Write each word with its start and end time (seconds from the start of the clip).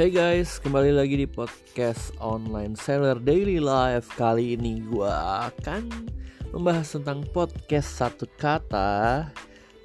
Hey 0.00 0.08
guys, 0.08 0.56
kembali 0.64 0.96
lagi 0.96 1.12
di 1.12 1.28
podcast 1.28 2.16
online 2.24 2.72
seller 2.72 3.20
daily 3.20 3.60
life. 3.60 4.08
Kali 4.16 4.56
ini 4.56 4.80
gue 4.80 5.12
akan 5.44 6.08
membahas 6.56 6.96
tentang 6.96 7.20
podcast 7.36 8.00
satu 8.00 8.24
kata 8.40 9.28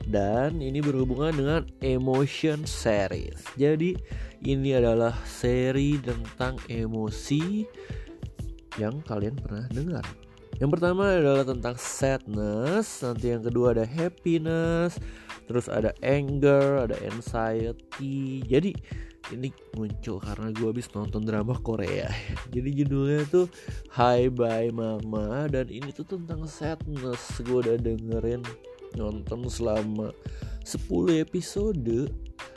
Dan 0.08 0.64
ini 0.64 0.80
berhubungan 0.80 1.36
dengan 1.36 1.62
emotion 1.84 2.64
series. 2.64 3.44
Jadi 3.60 4.00
ini 4.48 4.72
adalah 4.80 5.12
seri 5.28 6.00
tentang 6.00 6.64
emosi 6.72 7.68
yang 8.80 9.04
kalian 9.04 9.36
pernah 9.36 9.68
dengar. 9.68 10.08
Yang 10.64 10.80
pertama 10.80 11.12
adalah 11.12 11.44
tentang 11.44 11.76
sadness, 11.76 13.04
nanti 13.04 13.36
yang 13.36 13.44
kedua 13.44 13.76
ada 13.76 13.84
happiness, 13.84 14.96
terus 15.52 15.68
ada 15.68 15.92
anger, 16.00 16.88
ada 16.88 16.96
anxiety. 17.04 18.40
Jadi 18.48 18.72
ini 19.34 19.50
muncul 19.74 20.22
karena 20.22 20.54
gue 20.54 20.68
habis 20.70 20.90
nonton 20.94 21.26
drama 21.26 21.58
Korea. 21.58 22.10
Jadi 22.54 22.70
judulnya 22.84 23.26
tuh 23.30 23.48
Hi 23.98 24.30
Bye 24.30 24.70
Mama. 24.70 25.50
Dan 25.50 25.72
ini 25.72 25.90
tuh 25.90 26.06
tentang 26.06 26.46
sadness. 26.46 27.42
Gue 27.42 27.66
udah 27.66 27.78
dengerin 27.82 28.46
nonton 28.94 29.50
selama 29.50 30.14
10 30.62 31.22
episode. 31.24 32.10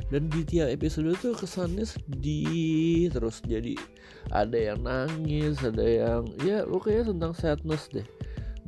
Dan 0.09 0.23
di 0.33 0.43
tiap 0.45 0.69
episode 0.69 1.17
tuh 1.21 1.33
kesannya 1.33 1.89
sedih 1.89 3.09
terus. 3.13 3.41
Jadi 3.45 3.79
ada 4.29 4.57
yang 4.57 4.85
nangis 4.85 5.61
ada 5.65 5.85
yang 5.85 6.29
ya 6.45 6.65
pokoknya 6.69 7.09
tentang 7.09 7.33
sadness 7.33 7.89
deh. 7.89 8.05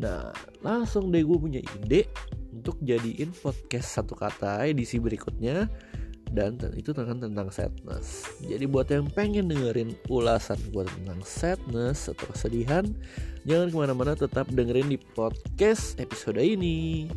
Nah 0.01 0.33
langsung 0.65 1.13
deh 1.13 1.21
gue 1.21 1.37
punya 1.37 1.61
ide 1.61 2.09
untuk 2.51 2.81
jadiin 2.81 3.33
podcast 3.41 4.01
satu 4.01 4.17
kata 4.17 4.69
edisi 4.69 5.01
berikutnya 5.01 5.69
dan 6.31 6.55
itu 6.79 6.95
tentang 6.95 7.19
tentang 7.19 7.51
sadness. 7.51 8.31
Jadi 8.39 8.65
buat 8.71 8.87
yang 8.87 9.11
pengen 9.11 9.51
dengerin 9.51 9.99
ulasan 10.07 10.59
gue 10.71 10.87
tentang 10.87 11.21
sadness 11.27 12.07
atau 12.07 12.31
kesedihan 12.31 12.87
jangan 13.43 13.69
ke 13.73 13.77
mana-mana 13.77 14.13
tetap 14.15 14.47
dengerin 14.51 14.95
di 14.95 14.99
podcast 14.99 15.99
episode 15.99 16.39
ini. 16.39 17.11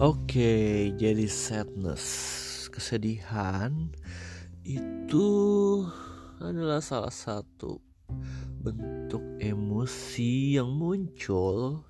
Oke, 0.00 0.88
jadi 0.96 1.28
sadness, 1.28 2.08
kesedihan 2.72 3.92
itu 4.64 5.28
adalah 6.40 6.80
salah 6.80 7.12
satu 7.12 7.89
bentuk 8.60 9.24
emosi 9.40 10.60
yang 10.60 10.68
muncul 10.76 11.80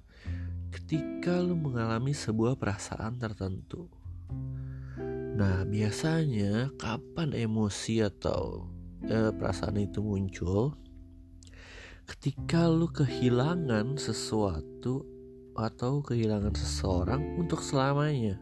ketika 0.71 1.43
lo 1.43 1.59
mengalami 1.59 2.15
sebuah 2.15 2.55
perasaan 2.55 3.19
tertentu. 3.19 3.91
Nah, 5.35 5.67
biasanya 5.67 6.71
kapan 6.79 7.35
emosi 7.35 8.07
atau 8.07 8.71
eh, 9.03 9.35
perasaan 9.35 9.83
itu 9.83 9.99
muncul? 9.99 10.79
Ketika 12.07 12.71
lo 12.71 12.87
kehilangan 12.91 13.99
sesuatu 13.99 15.21
atau 15.59 16.01
kehilangan 16.01 16.55
seseorang 16.55 17.37
untuk 17.37 17.61
selamanya. 17.61 18.39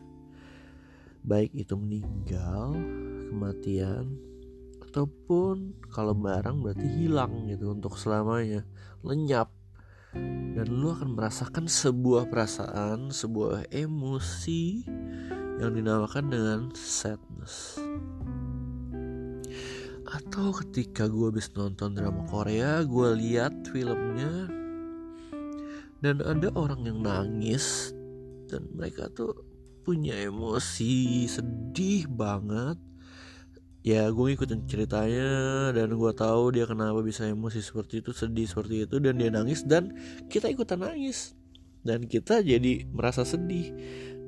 Baik 1.24 1.52
itu 1.52 1.74
meninggal, 1.74 2.76
kematian, 3.28 4.16
ataupun 4.88 5.84
kalau 5.92 6.16
barang 6.16 6.64
berarti 6.64 6.88
hilang 6.88 7.44
gitu 7.46 7.76
untuk 7.76 8.00
selamanya, 8.00 8.64
lenyap. 9.04 9.52
Dan 10.56 10.66
lu 10.72 10.88
akan 10.90 11.12
merasakan 11.12 11.68
sebuah 11.68 12.32
perasaan, 12.32 13.12
sebuah 13.12 13.68
emosi 13.68 14.88
yang 15.60 15.76
dinamakan 15.76 16.24
dengan 16.32 16.60
sadness. 16.72 17.76
Atau 20.08 20.56
ketika 20.64 21.04
gue 21.04 21.28
habis 21.28 21.52
nonton 21.52 21.92
drama 21.92 22.24
Korea, 22.24 22.80
gue 22.80 23.08
lihat 23.20 23.68
filmnya 23.68 24.48
dan 26.00 26.24
ada 26.24 26.48
orang 26.56 26.88
yang 26.88 27.04
nangis 27.04 27.92
dan 28.48 28.64
mereka 28.72 29.12
tuh 29.12 29.34
punya 29.84 30.16
emosi 30.16 31.26
sedih 31.28 32.08
banget 32.08 32.78
ya 33.88 34.12
gue 34.12 34.24
ngikutin 34.28 34.68
ceritanya 34.68 35.30
dan 35.72 35.96
gue 35.96 36.12
tahu 36.12 36.52
dia 36.52 36.68
kenapa 36.68 37.00
bisa 37.00 37.24
emosi 37.24 37.64
seperti 37.64 38.04
itu 38.04 38.12
sedih 38.12 38.44
seperti 38.44 38.84
itu 38.84 39.00
dan 39.00 39.16
dia 39.16 39.32
nangis 39.32 39.64
dan 39.64 39.96
kita 40.28 40.52
ikutan 40.52 40.84
nangis. 40.84 41.32
Dan 41.80 42.04
kita 42.04 42.44
jadi 42.44 42.84
merasa 42.92 43.24
sedih. 43.24 43.72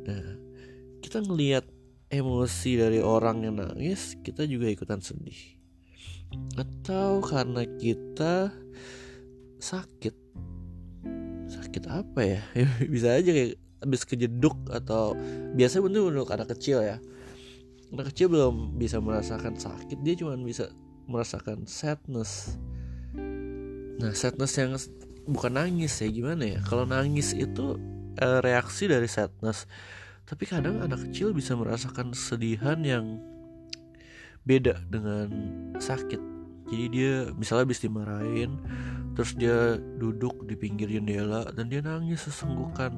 Nah 0.08 0.40
kita 1.04 1.20
ngelihat 1.20 1.68
emosi 2.08 2.80
dari 2.80 3.04
orang 3.04 3.44
yang 3.44 3.60
nangis 3.60 4.16
kita 4.24 4.48
juga 4.48 4.72
ikutan 4.72 5.04
sedih. 5.04 5.36
Atau 6.56 7.20
karena 7.20 7.68
kita 7.76 8.48
sakit. 9.60 10.14
Sakit 11.52 11.84
apa 11.84 12.20
ya? 12.24 12.40
Bisa 12.94 13.12
aja 13.12 13.28
kayak 13.28 13.60
habis 13.84 14.08
kejeduk 14.08 14.56
atau 14.72 15.12
biasanya 15.52 15.84
bentuk 15.84 16.04
untuk 16.08 16.32
anak 16.32 16.48
kecil 16.56 16.80
ya 16.84 16.96
anak 17.90 18.14
kecil 18.14 18.30
belum 18.30 18.78
bisa 18.78 19.02
merasakan 19.02 19.58
sakit 19.58 19.98
dia 20.06 20.14
cuma 20.14 20.38
bisa 20.38 20.70
merasakan 21.10 21.66
sadness. 21.66 22.54
Nah 23.98 24.14
sadness 24.14 24.52
yang 24.54 24.78
bukan 25.26 25.52
nangis 25.58 25.98
ya 25.98 26.08
gimana 26.08 26.58
ya? 26.58 26.60
Kalau 26.62 26.86
nangis 26.86 27.34
itu 27.34 27.76
eh, 28.16 28.38
reaksi 28.40 28.86
dari 28.86 29.10
sadness. 29.10 29.66
Tapi 30.22 30.46
kadang 30.46 30.78
anak 30.78 31.10
kecil 31.10 31.34
bisa 31.34 31.58
merasakan 31.58 32.14
sedihan 32.14 32.78
yang 32.86 33.18
beda 34.46 34.78
dengan 34.86 35.26
sakit. 35.82 36.22
Jadi 36.70 36.84
dia 36.94 37.14
misalnya 37.34 37.66
habis 37.66 37.82
dimarahin 37.82 38.62
terus 39.18 39.34
dia 39.34 39.74
duduk 39.98 40.46
di 40.46 40.54
pinggir 40.54 40.86
jendela 40.86 41.50
dan 41.50 41.66
dia 41.66 41.82
nangis 41.82 42.22
sesenggukan. 42.30 42.94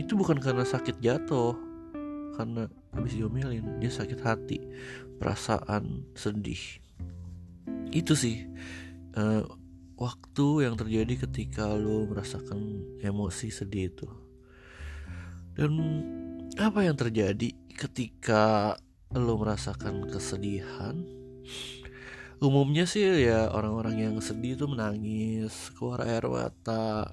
Itu 0.00 0.16
bukan 0.16 0.40
karena 0.40 0.64
sakit 0.64 1.04
jatuh 1.04 1.52
karena 2.38 2.70
habis 2.94 3.18
diomelin 3.18 3.82
dia 3.82 3.90
sakit 3.90 4.22
hati 4.22 4.62
perasaan 5.18 6.06
sedih. 6.14 6.78
Itu 7.90 8.14
sih 8.14 8.46
uh, 9.18 9.42
waktu 9.98 10.70
yang 10.70 10.78
terjadi 10.78 11.26
ketika 11.26 11.74
lo 11.74 12.06
merasakan 12.06 12.86
emosi 13.02 13.50
sedih 13.50 13.90
itu. 13.90 14.06
Dan 15.58 15.74
apa 16.54 16.86
yang 16.86 16.94
terjadi 16.94 17.50
ketika 17.74 18.78
lo 19.10 19.34
merasakan 19.42 20.06
kesedihan? 20.06 21.02
Umumnya 22.38 22.86
sih 22.86 23.02
ya 23.02 23.50
orang-orang 23.50 23.98
yang 23.98 24.14
sedih 24.22 24.54
tuh 24.54 24.70
menangis 24.70 25.74
keluar 25.74 26.06
air 26.06 26.22
mata 26.30 27.10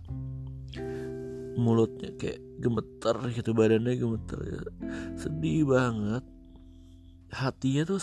mulutnya 1.56 2.12
kayak 2.20 2.40
gemeter 2.60 3.16
gitu 3.32 3.52
badannya 3.56 3.96
gemeter 3.96 4.40
ya. 4.44 4.62
sedih 5.16 5.68
banget. 5.68 6.24
Hatinya 7.32 7.84
tuh 7.84 8.00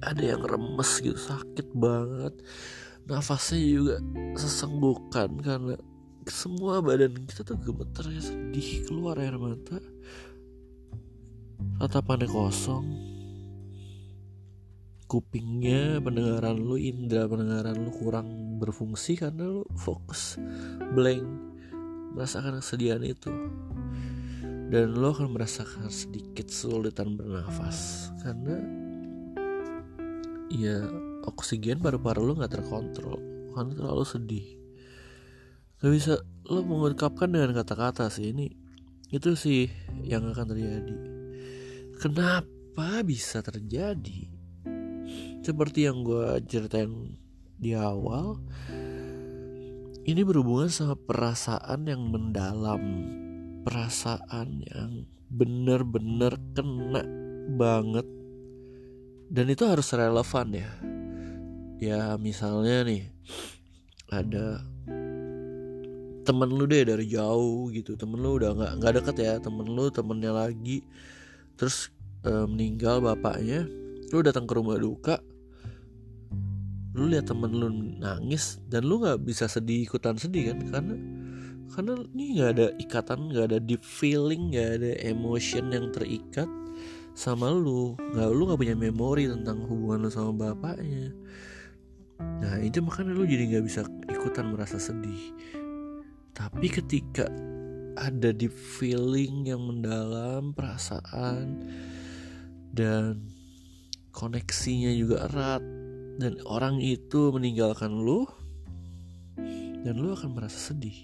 ada 0.00 0.22
yang 0.22 0.44
remes 0.44 0.90
gitu 1.00 1.16
sakit 1.16 1.72
banget. 1.76 2.32
Nafasnya 3.04 3.60
juga 3.60 3.96
sesenggukan 4.36 5.30
karena 5.44 5.76
semua 6.24 6.80
badan 6.80 7.12
kita 7.28 7.44
tuh 7.44 7.60
gemeter 7.60 8.04
ya 8.08 8.20
sedih 8.20 8.68
keluar 8.88 9.20
air 9.20 9.36
mata. 9.36 9.76
Tatapannya 11.80 12.28
kosong. 12.28 12.86
Kupingnya 15.04 16.00
pendengaran 16.00 16.56
lu 16.56 16.80
indera 16.80 17.28
pendengaran 17.28 17.76
lu 17.76 17.92
kurang 17.92 18.56
berfungsi 18.56 19.20
karena 19.20 19.44
lu 19.44 19.62
fokus 19.76 20.40
blank 20.96 21.22
merasakan 22.14 22.62
kesedihan 22.62 23.02
itu. 23.02 23.30
Dan 24.70 24.96
lo 24.96 25.12
akan 25.12 25.34
merasakan 25.34 25.90
sedikit 25.90 26.48
kesulitan 26.48 27.18
bernafas. 27.18 28.10
Karena 28.22 28.56
ya 30.48 30.86
oksigen 31.26 31.82
paru-paru 31.82 32.24
lo 32.24 32.32
nggak 32.38 32.54
terkontrol. 32.54 33.18
Karena 33.52 33.72
terlalu 33.74 34.04
sedih. 34.06 34.46
Gak 35.82 35.92
bisa 35.92 36.14
lo 36.48 36.64
mengungkapkan 36.64 37.28
dengan 37.28 37.52
kata-kata 37.52 38.08
sih 38.08 38.32
ini 38.32 38.48
itu 39.12 39.36
sih 39.36 39.68
yang 40.02 40.26
akan 40.32 40.56
terjadi. 40.56 40.96
Kenapa 42.00 43.04
bisa 43.06 43.44
terjadi? 43.44 44.32
Seperti 45.44 45.86
yang 45.86 46.02
gue 46.02 46.40
ceritain 46.48 47.20
di 47.60 47.76
awal 47.76 48.40
ini 50.04 50.20
berhubungan 50.20 50.68
sama 50.68 50.96
perasaan 51.00 51.88
yang 51.88 52.12
mendalam. 52.12 52.82
Perasaan 53.64 54.60
yang 54.60 55.08
bener-bener 55.32 56.36
kena 56.52 57.00
banget. 57.56 58.04
Dan 59.32 59.48
itu 59.48 59.64
harus 59.64 59.88
relevan 59.96 60.48
ya. 60.52 60.70
Ya 61.80 62.00
misalnya 62.20 62.84
nih 62.84 63.08
ada 64.12 64.62
temen 66.24 66.48
lu 66.52 66.68
deh 66.68 66.84
dari 66.84 67.08
jauh 67.08 67.72
gitu. 67.72 67.96
Temen 67.96 68.20
lu 68.20 68.36
udah 68.36 68.52
nggak 68.52 68.72
nggak 68.84 68.92
deket 69.00 69.16
ya. 69.24 69.34
Temen 69.40 69.72
lu 69.72 69.88
temennya 69.88 70.36
lagi. 70.36 70.84
Terus 71.56 71.88
e, 72.20 72.44
meninggal 72.44 73.00
bapaknya. 73.00 73.64
Lu 74.12 74.20
datang 74.20 74.44
ke 74.44 74.52
rumah 74.52 74.76
duka 74.76 75.16
lu 76.94 77.10
lihat 77.10 77.26
temen 77.26 77.50
lu 77.50 77.68
nangis 77.98 78.62
dan 78.70 78.86
lu 78.86 79.02
nggak 79.02 79.26
bisa 79.26 79.50
sedih 79.50 79.82
ikutan 79.82 80.14
sedih 80.14 80.54
kan? 80.54 80.58
Karena 80.70 80.94
karena 81.74 81.92
ini 82.14 82.24
nggak 82.38 82.50
ada 82.54 82.66
ikatan 82.78 83.34
nggak 83.34 83.44
ada 83.50 83.58
deep 83.58 83.82
feeling 83.82 84.54
nggak 84.54 84.70
ada 84.78 84.92
emotion 85.02 85.74
yang 85.74 85.90
terikat 85.90 86.46
sama 87.18 87.50
lu. 87.50 87.98
Nggak 87.98 88.28
lu 88.30 88.42
nggak 88.46 88.60
punya 88.62 88.76
memori 88.78 89.26
tentang 89.26 89.66
hubungan 89.66 90.06
lu 90.06 90.10
sama 90.14 90.32
bapaknya. 90.54 91.10
Nah 92.22 92.62
itu 92.62 92.78
makanya 92.78 93.10
lu 93.10 93.26
jadi 93.26 93.58
nggak 93.58 93.64
bisa 93.66 93.82
ikutan 94.06 94.54
merasa 94.54 94.78
sedih. 94.78 95.34
Tapi 96.30 96.66
ketika 96.70 97.26
ada 97.94 98.30
di 98.34 98.46
feeling 98.50 99.46
yang 99.46 99.62
mendalam, 99.62 100.50
perasaan 100.54 101.62
dan 102.74 103.22
koneksinya 104.10 104.90
juga 104.94 105.26
erat 105.30 105.73
dan 106.18 106.38
orang 106.46 106.78
itu 106.78 107.34
meninggalkan 107.34 107.90
lu 107.90 108.26
dan 109.84 109.94
lu 110.00 110.14
akan 110.14 110.30
merasa 110.32 110.72
sedih. 110.72 110.96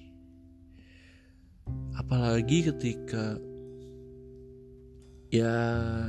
Apalagi 1.99 2.71
ketika 2.73 3.37
ya 5.31 5.55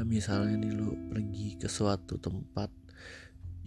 misalnya 0.01 0.57
nih 0.57 0.73
lu 0.73 0.97
pergi 1.11 1.59
ke 1.61 1.69
suatu 1.69 2.17
tempat 2.17 2.73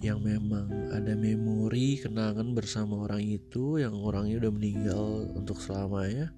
yang 0.03 0.19
memang 0.19 0.91
ada 0.91 1.15
memori 1.15 2.03
kenangan 2.03 2.51
bersama 2.51 3.07
orang 3.07 3.23
itu 3.23 3.79
yang 3.79 3.95
orangnya 3.95 4.43
udah 4.43 4.53
meninggal 4.53 5.31
untuk 5.39 5.63
selamanya 5.63 6.35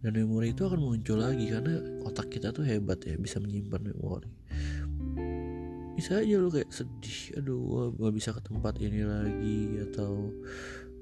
dan 0.00 0.16
memori 0.16 0.56
itu 0.56 0.64
akan 0.64 0.80
muncul 0.80 1.20
lagi 1.20 1.52
karena 1.52 1.78
otak 2.08 2.32
kita 2.32 2.50
tuh 2.50 2.64
hebat 2.64 3.04
ya 3.04 3.20
bisa 3.20 3.36
menyimpan 3.38 3.92
memori 3.92 4.32
bisa 5.92 6.24
aja 6.24 6.40
lo 6.40 6.48
kayak 6.48 6.72
sedih 6.72 7.36
aduh 7.36 7.92
gue 7.92 8.00
gak 8.00 8.14
bisa 8.16 8.30
ke 8.32 8.40
tempat 8.40 8.74
ini 8.80 9.04
lagi 9.04 9.60
atau 9.92 10.32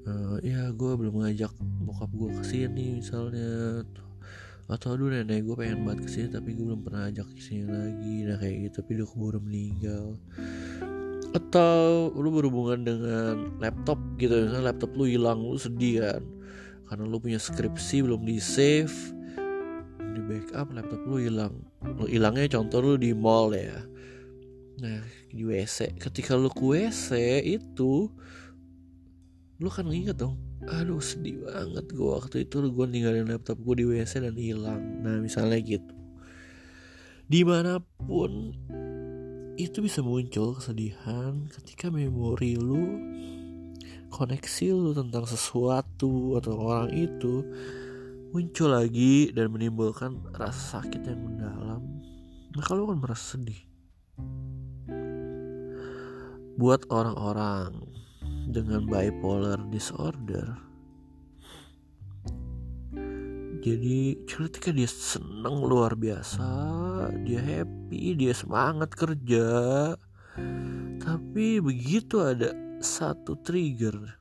uh, 0.07 0.37
ya 0.43 0.71
gue 0.75 0.91
belum 0.97 1.23
ngajak 1.23 1.51
bokap 1.87 2.11
gue 2.11 2.29
ke 2.41 2.43
sini 2.43 2.99
misalnya. 2.99 3.83
Atau 4.71 4.95
aduh 4.95 5.11
nenek 5.11 5.43
gue 5.43 5.55
pengen 5.55 5.83
banget 5.83 6.07
ke 6.07 6.09
sini 6.09 6.27
tapi 6.31 6.55
gue 6.55 6.63
belum 6.63 6.83
pernah 6.83 7.11
ajak 7.11 7.27
ke 7.35 7.41
sini 7.43 7.65
lagi. 7.67 8.15
Nah 8.27 8.35
kayak 8.39 8.55
gitu 8.67 8.75
tapi 8.83 8.91
dia 8.99 9.07
keburu 9.07 9.39
meninggal. 9.43 10.05
Atau 11.31 12.11
lu 12.15 12.29
berhubungan 12.31 12.83
dengan 12.83 13.35
laptop 13.63 13.99
gitu 14.19 14.47
misalnya 14.47 14.75
laptop 14.75 14.91
lu 14.95 15.07
hilang 15.07 15.39
lu 15.43 15.59
sedih 15.59 16.03
kan? 16.03 16.23
Karena 16.87 17.03
lu 17.07 17.17
punya 17.23 17.39
skripsi 17.39 18.03
belum 18.03 18.27
di 18.27 18.39
save 18.39 18.95
di 20.11 20.19
backup 20.27 20.75
laptop 20.75 20.99
lu 21.07 21.23
hilang. 21.23 21.55
Lu 21.83 22.07
hilangnya 22.07 22.47
contoh 22.51 22.79
lu 22.83 22.93
di 22.99 23.15
mall 23.15 23.55
ya 23.55 23.79
nah. 24.81 25.05
Di 25.29 25.45
WC 25.45 26.01
ketika 26.01 26.33
lu 26.33 26.49
ke 26.49 26.65
WC 26.65 27.13
itu 27.45 28.09
lu 29.61 29.69
kan 29.69 29.85
inget 29.93 30.17
dong 30.17 30.41
aduh 30.69 31.01
sedih 31.01 31.41
banget 31.41 31.89
gue 31.89 32.09
waktu 32.09 32.45
itu 32.45 32.61
gue 32.69 32.85
ninggalin 32.85 33.29
laptop 33.29 33.57
gue 33.61 33.81
di 33.81 33.85
WC 33.85 34.21
dan 34.21 34.37
hilang. 34.37 34.81
Nah 35.01 35.17
misalnya 35.17 35.57
gitu. 35.57 35.93
Di 37.25 37.41
mana 37.41 37.81
pun 37.81 38.53
itu 39.57 39.77
bisa 39.81 40.05
muncul 40.05 40.57
kesedihan 40.57 41.49
ketika 41.49 41.89
memori 41.89 42.57
lu 42.57 42.97
koneksi 44.11 44.65
lu 44.75 44.91
tentang 44.93 45.25
sesuatu 45.25 46.37
atau 46.37 46.53
orang 46.61 46.91
itu 46.93 47.41
muncul 48.35 48.69
lagi 48.69 49.33
dan 49.33 49.49
menimbulkan 49.49 50.21
rasa 50.37 50.77
sakit 50.81 51.01
yang 51.09 51.21
mendalam. 51.25 51.81
Maka 52.53 52.69
lu 52.75 52.85
akan 52.85 52.99
merasa 53.01 53.39
sedih 53.39 53.70
buat 56.61 56.85
orang-orang 56.93 57.89
dengan 58.45 58.85
bipolar 58.85 59.57
disorder 59.73 60.45
jadi 63.61 64.17
ketika 64.25 64.69
dia 64.69 64.89
seneng 64.89 65.65
luar 65.65 65.97
biasa 65.97 66.49
dia 67.21 67.37
happy 67.37 68.17
dia 68.17 68.33
semangat 68.33 68.89
kerja. 68.97 69.45
Tapi 70.97 71.61
begitu 71.61 72.21
ada 72.21 72.57
satu 72.81 73.37
trigger 73.45 74.17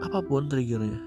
apa 0.00 0.18
pun 0.24 0.46
triggernya 0.46 1.02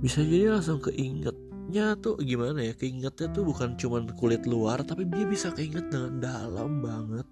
bisa 0.00 0.20
jadi 0.20 0.52
langsung 0.52 0.84
keingetnya 0.84 1.96
tuh 2.00 2.20
gimana 2.20 2.60
ya? 2.60 2.72
Keingetnya 2.76 3.32
tuh 3.32 3.44
bukan 3.44 3.76
cuma 3.80 4.04
kulit 4.20 4.44
luar 4.44 4.84
tapi 4.84 5.08
dia 5.08 5.24
bisa 5.24 5.48
keinget 5.52 5.88
dengan 5.88 6.20
dalam 6.20 6.84
banget 6.84 7.24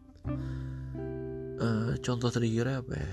uh, 1.60 1.92
contoh 2.02 2.28
triggernya 2.30 2.82
apa 2.82 2.92
ya? 2.94 3.12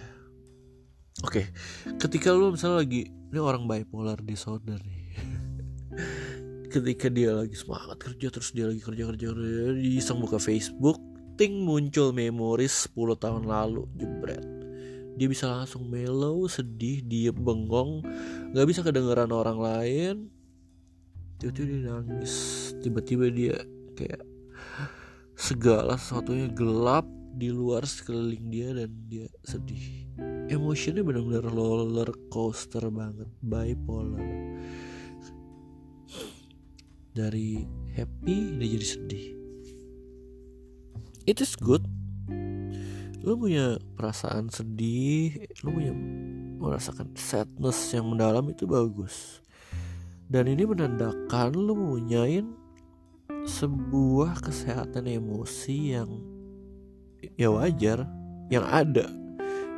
Oke 1.25 1.51
ketika 1.99 2.31
lu 2.31 2.55
misalnya 2.55 2.81
lagi 2.81 3.11
ini 3.29 3.39
orang 3.39 3.69
bipolar 3.69 4.17
disorder 4.23 4.79
nih. 4.81 5.05
Ketika 6.73 7.09
dia 7.09 7.33
lagi 7.33 7.57
semangat 7.57 7.97
kerja 7.97 8.29
terus 8.29 8.53
dia 8.53 8.69
lagi 8.69 8.77
kerja 8.77 9.09
kerja 9.09 9.33
kerja 9.33 9.73
iseng 9.77 10.21
buka 10.21 10.37
Facebook 10.37 11.01
ting 11.33 11.65
muncul 11.65 12.13
memori 12.13 12.69
10 12.69 12.93
tahun 12.93 13.49
lalu 13.49 13.89
jebret. 13.97 14.45
Dia 15.17 15.27
bisa 15.29 15.49
langsung 15.49 15.89
mellow 15.89 16.45
sedih 16.45 17.01
dia 17.01 17.33
bengong 17.33 18.05
nggak 18.53 18.67
bisa 18.69 18.85
kedengeran 18.85 19.33
orang 19.33 19.57
lain. 19.57 20.15
Tiba-tiba 21.41 21.65
dia 21.65 21.81
nangis 21.89 22.33
tiba-tiba 22.85 23.25
dia 23.33 23.55
kayak 23.97 24.21
segala 25.39 25.95
sesuatunya 25.95 26.51
gelap 26.51 27.07
di 27.39 27.47
luar 27.47 27.87
sekeliling 27.87 28.51
dia 28.51 28.75
dan 28.75 28.91
dia 29.07 29.31
sedih. 29.47 30.11
Emotionnya 30.51 30.99
benar-benar 30.99 31.47
roller 31.47 32.11
coaster 32.27 32.83
banget 32.91 33.31
bipolar. 33.39 34.19
Dari 37.15 37.63
happy 37.95 38.59
dia 38.59 38.67
jadi 38.75 38.87
sedih. 38.99 39.25
It 41.23 41.39
is 41.39 41.55
good. 41.55 41.87
Lu 43.23 43.39
punya 43.39 43.79
perasaan 43.95 44.51
sedih 44.51 45.39
lu 45.63 45.71
punya 45.71 45.95
merasakan 46.59 47.15
sadness 47.15 47.95
yang 47.95 48.11
mendalam 48.11 48.43
itu 48.51 48.67
bagus. 48.67 49.39
Dan 50.27 50.51
ini 50.51 50.67
menandakan 50.67 51.55
lu 51.55 51.79
mempunyai 51.79 52.43
sebuah 53.45 54.41
kesehatan 54.43 55.07
emosi 55.07 55.95
yang 55.95 56.09
ya 57.35 57.51
wajar 57.51 58.07
yang 58.51 58.65
ada 58.65 59.07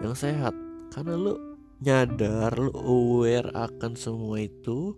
yang 0.01 0.15
sehat. 0.15 0.55
Karena 0.91 1.15
lu 1.15 1.33
nyadar 1.81 2.53
lu 2.53 2.71
aware 2.77 3.49
akan 3.57 3.97
semua 3.97 4.37
itu 4.37 4.93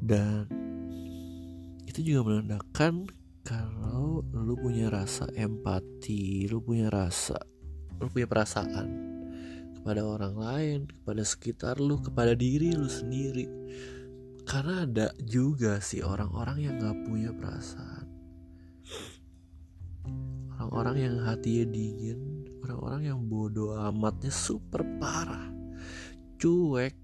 dan 0.00 0.48
itu 1.84 2.00
juga 2.00 2.32
menandakan 2.32 3.04
kalau 3.44 4.24
lu 4.32 4.56
punya 4.56 4.88
rasa 4.88 5.28
empati 5.36 6.48
lu 6.48 6.64
punya 6.64 6.88
rasa 6.88 7.36
lu 8.00 8.08
punya 8.08 8.24
perasaan 8.24 8.88
kepada 9.76 10.06
orang 10.06 10.34
lain 10.38 10.78
kepada 10.88 11.20
sekitar 11.26 11.76
lu 11.82 12.00
kepada 12.00 12.32
diri 12.32 12.72
lu 12.72 12.88
sendiri 12.88 13.44
karena 14.44 14.86
ada 14.86 15.06
juga 15.22 15.78
sih 15.78 16.02
orang-orang 16.02 16.58
yang 16.66 16.74
gak 16.78 16.98
punya 17.06 17.30
perasaan. 17.34 18.06
Orang-orang 20.56 20.96
yang 20.98 21.14
hatinya 21.26 21.64
dingin 21.74 22.20
orang-orang 22.62 23.02
yang 23.10 23.20
bodoh 23.26 23.74
amatnya 23.74 24.30
super 24.30 24.86
parah 25.02 25.50
cuek 26.38 26.94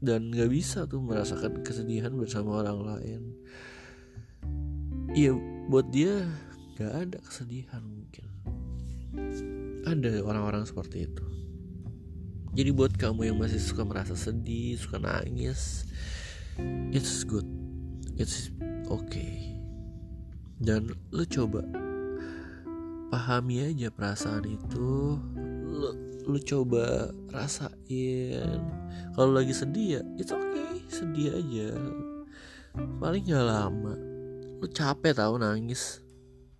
dan 0.00 0.32
gak 0.32 0.50
bisa 0.52 0.84
tuh 0.84 1.00
merasakan 1.00 1.60
kesedihan 1.64 2.12
bersama 2.12 2.64
orang 2.64 2.78
lain. 2.84 3.22
Iya 5.12 5.32
buat 5.68 5.88
dia 5.92 6.28
gak 6.76 6.92
ada 7.08 7.18
kesedihan 7.24 7.80
mungkin. 7.84 8.26
Ada 9.88 10.20
orang-orang 10.20 10.68
seperti 10.68 11.08
itu. 11.08 11.24
Jadi 12.52 12.70
buat 12.72 12.92
kamu 12.96 13.32
yang 13.32 13.36
masih 13.40 13.60
suka 13.60 13.84
merasa 13.84 14.16
sedih 14.16 14.76
suka 14.76 15.00
nangis 15.00 15.88
it's 16.92 17.22
good. 17.22 17.46
It's 18.18 18.50
okay. 18.90 19.54
Dan 20.58 20.90
lu 21.14 21.22
coba 21.28 21.62
pahami 23.14 23.70
aja 23.70 23.88
perasaan 23.94 24.42
itu. 24.48 25.16
Lu, 25.68 25.90
lu 26.26 26.38
coba 26.42 27.14
rasain. 27.30 28.58
Kalau 29.14 29.30
lagi 29.30 29.54
sedih 29.54 30.00
ya 30.00 30.02
it's 30.18 30.34
okay. 30.34 30.82
Sedih 30.90 31.38
aja. 31.38 31.70
Paling 32.98 33.22
gak 33.30 33.46
lama. 33.46 33.94
Lu 34.58 34.66
capek 34.66 35.14
tau 35.14 35.38
nangis. 35.38 36.02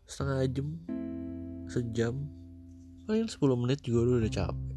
Setengah 0.06 0.46
jam 0.46 0.68
sejam. 1.66 2.14
Paling 3.08 3.26
10 3.26 3.40
menit 3.58 3.80
juga 3.82 4.00
lu 4.06 4.22
udah 4.22 4.32
capek. 4.32 4.76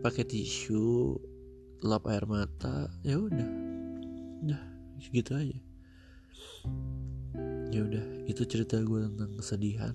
Pakai 0.00 0.24
tisu 0.24 1.18
lap 1.80 2.04
air 2.08 2.28
mata 2.28 2.92
ya 3.00 3.16
udah 3.16 3.69
udah 4.44 4.62
gitu 5.12 5.32
aja. 5.36 5.58
Ya 7.70 7.80
udah 7.86 8.04
itu 8.26 8.42
cerita 8.44 8.80
gue 8.80 9.00
tentang 9.06 9.32
kesedihan. 9.38 9.94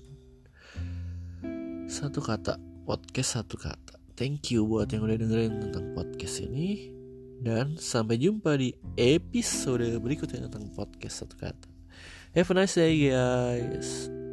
Satu 1.86 2.24
kata 2.24 2.58
podcast 2.86 3.42
satu 3.42 3.60
kata. 3.60 4.00
Thank 4.16 4.56
you 4.56 4.64
buat 4.64 4.90
yang 4.90 5.04
udah 5.04 5.18
dengerin 5.20 5.70
tentang 5.70 5.92
podcast 5.94 6.42
ini. 6.42 6.92
Dan 7.36 7.76
sampai 7.76 8.16
jumpa 8.16 8.56
di 8.56 8.72
episode 8.96 9.84
berikutnya 10.00 10.48
tentang 10.48 10.72
podcast 10.72 11.28
satu 11.28 11.36
kata. 11.36 11.68
Have 12.34 12.52
a 12.52 12.56
nice 12.56 12.76
day 12.76 13.12
guys 13.12 14.25